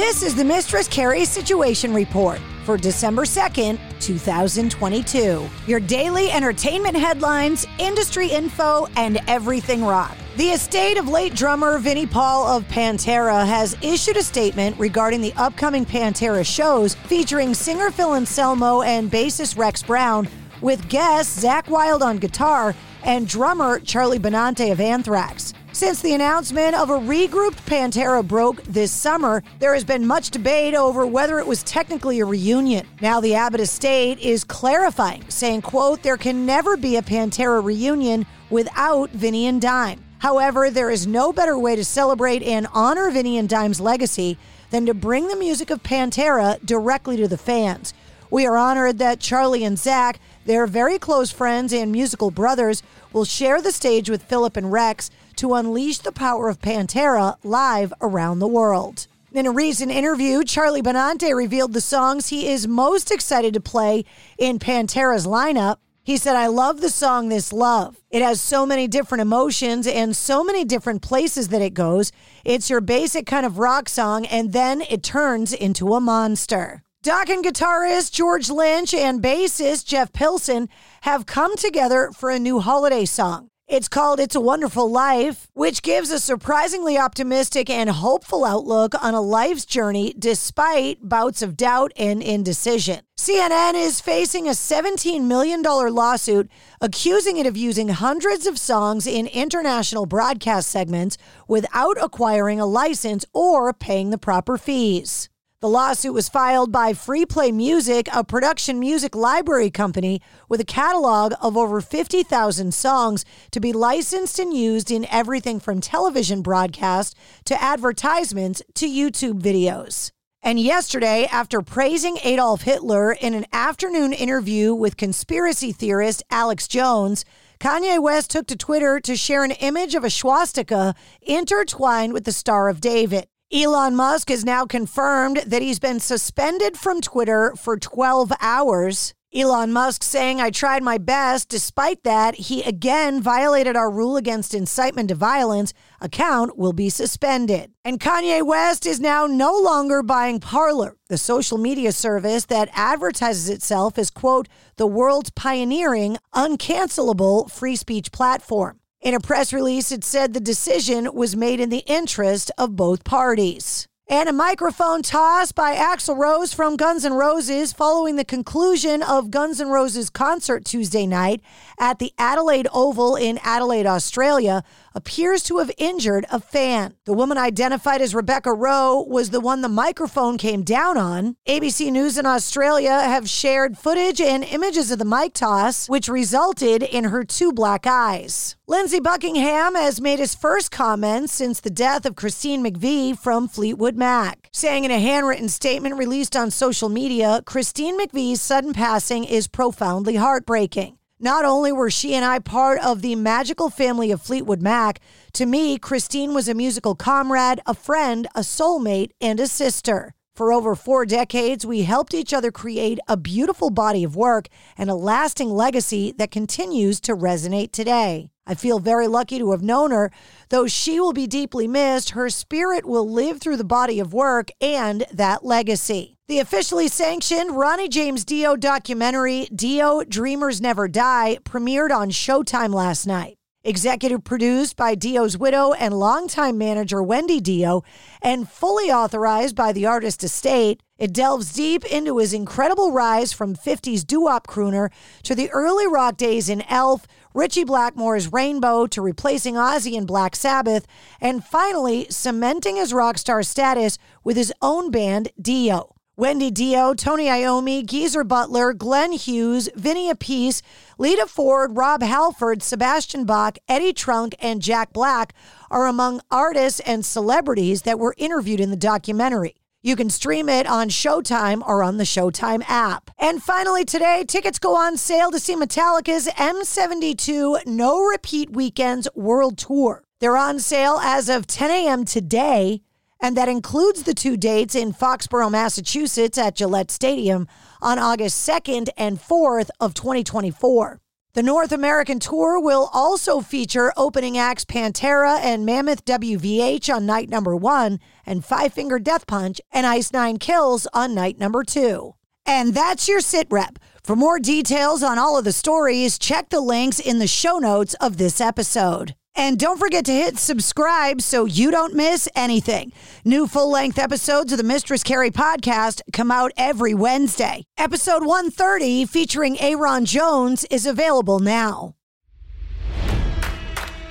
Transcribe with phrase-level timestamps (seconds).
[0.00, 5.46] This is the Mistress Carrie Situation Report for December 2nd, 2022.
[5.66, 10.16] Your daily entertainment headlines, industry info, and everything rock.
[10.38, 15.34] The estate of late drummer Vinnie Paul of Pantera has issued a statement regarding the
[15.36, 20.26] upcoming Pantera shows featuring singer Phil Anselmo and bassist Rex Brown,
[20.62, 25.52] with guests Zakk Wylde on guitar and drummer Charlie Benante of Anthrax.
[25.80, 30.74] Since the announcement of a regrouped Pantera broke this summer, there has been much debate
[30.74, 32.86] over whether it was technically a reunion.
[33.00, 38.26] Now the Abbott estate is clarifying, saying, quote, there can never be a Pantera reunion
[38.50, 40.04] without Vinnie and Dime.
[40.18, 44.36] However, there is no better way to celebrate and honor Vinnie and Dime's legacy
[44.68, 47.94] than to bring the music of Pantera directly to the fans.
[48.30, 52.82] We are honored that Charlie and Zakk, their very close friends and musical brothers,
[53.14, 57.94] will share the stage with Philip and Rex to unleash the power of Pantera live
[58.02, 59.06] around the world.
[59.32, 64.04] In a recent interview, Charlie Benante revealed the songs he is most excited to play
[64.36, 65.78] in Pantera's lineup.
[66.02, 67.96] He said, I love the song This Love.
[68.10, 72.12] It has so many different emotions and so many different places that it goes.
[72.44, 76.82] It's your basic kind of rock song, and then it turns into a monster.
[77.02, 80.68] Dokken guitarist George Lynch and bassist Jeff Pilson
[81.00, 83.48] have come together for a new holiday song.
[83.70, 89.14] It's called It's a Wonderful Life, which gives a surprisingly optimistic and hopeful outlook on
[89.14, 93.02] a life's journey despite bouts of doubt and indecision.
[93.16, 96.50] CNN is facing a $17 million lawsuit
[96.80, 101.16] accusing it of using hundreds of songs in international broadcast segments
[101.46, 105.29] without acquiring a license or paying the proper fees.
[105.60, 111.34] The lawsuit was filed by Freeplay Music, a production music library company with a catalog
[111.38, 117.62] of over 50,000 songs to be licensed and used in everything from television broadcast to
[117.62, 120.12] advertisements to YouTube videos.
[120.42, 127.26] And yesterday, after praising Adolf Hitler in an afternoon interview with conspiracy theorist Alex Jones,
[127.58, 132.32] Kanye West took to Twitter to share an image of a swastika intertwined with the
[132.32, 133.26] Star of David.
[133.52, 139.12] Elon Musk has now confirmed that he's been suspended from Twitter for 12 hours.
[139.34, 141.48] Elon Musk saying, I tried my best.
[141.48, 145.74] Despite that, he again violated our rule against incitement to violence.
[146.00, 147.72] Account will be suspended.
[147.84, 153.48] And Kanye West is now no longer buying Parler, the social media service that advertises
[153.48, 154.46] itself as, quote,
[154.76, 158.79] the world's pioneering, uncancelable free speech platform.
[159.02, 163.02] In a press release, it said the decision was made in the interest of both
[163.02, 163.88] parties.
[164.06, 169.30] And a microphone toss by Axl Rose from Guns N' Roses following the conclusion of
[169.30, 171.40] Guns N' Roses concert Tuesday night
[171.78, 174.64] at the Adelaide Oval in Adelaide, Australia,
[174.94, 176.94] appears to have injured a fan.
[177.06, 181.36] The woman identified as Rebecca Rowe was the one the microphone came down on.
[181.48, 186.82] ABC News in Australia have shared footage and images of the mic toss, which resulted
[186.82, 188.56] in her two black eyes.
[188.70, 193.96] Lindsey Buckingham has made his first comments since the death of Christine McVie from Fleetwood
[193.96, 199.48] Mac, saying in a handwritten statement released on social media, Christine McVie's sudden passing is
[199.48, 200.96] profoundly heartbreaking.
[201.18, 205.00] Not only were she and I part of the magical family of Fleetwood Mac,
[205.32, 210.14] to me, Christine was a musical comrade, a friend, a soulmate, and a sister.
[210.34, 214.88] For over four decades, we helped each other create a beautiful body of work and
[214.88, 218.30] a lasting legacy that continues to resonate today.
[218.46, 220.10] I feel very lucky to have known her.
[220.48, 224.50] Though she will be deeply missed, her spirit will live through the body of work
[224.60, 226.16] and that legacy.
[226.26, 233.06] The officially sanctioned Ronnie James Dio documentary, Dio Dreamers Never Die, premiered on Showtime last
[233.06, 233.36] night.
[233.62, 237.82] Executive produced by Dio's widow and longtime manager Wendy Dio,
[238.22, 243.54] and fully authorized by the artist estate, it delves deep into his incredible rise from
[243.54, 244.90] 50s doo wop crooner
[245.24, 250.34] to the early rock days in Elf, Ritchie Blackmore's Rainbow to replacing Ozzy in Black
[250.34, 250.86] Sabbath,
[251.20, 255.96] and finally cementing his rock star status with his own band, Dio.
[256.20, 260.60] Wendy Dio, Tony Iommi, Geezer Butler, Glenn Hughes, Vinny Appice,
[260.98, 265.32] Lita Ford, Rob Halford, Sebastian Bach, Eddie Trunk, and Jack Black
[265.70, 269.56] are among artists and celebrities that were interviewed in the documentary.
[269.80, 273.10] You can stream it on Showtime or on the Showtime app.
[273.18, 279.56] And finally, today, tickets go on sale to see Metallica's M72 No Repeat Weekends World
[279.56, 280.04] Tour.
[280.18, 282.04] They're on sale as of 10 a.m.
[282.04, 282.82] today
[283.20, 287.46] and that includes the two dates in Foxborough, Massachusetts at Gillette Stadium
[287.82, 291.00] on August 2nd and 4th of 2024.
[291.32, 297.28] The North American tour will also feature opening acts Pantera and Mammoth WVH on night
[297.28, 302.16] number one, and Five Finger Death Punch and Ice Nine Kills on night number two.
[302.44, 303.78] And that's your sit rep.
[304.02, 307.94] For more details on all of the stories, check the links in the show notes
[308.00, 309.14] of this episode.
[309.40, 312.92] And don't forget to hit subscribe so you don't miss anything.
[313.24, 317.64] New full length episodes of the Mistress Carrie podcast come out every Wednesday.
[317.78, 321.94] Episode 130, featuring Aaron Jones, is available now.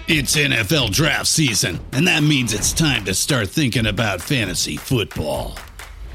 [0.07, 5.55] It's NFL draft season, and that means it's time to start thinking about fantasy football.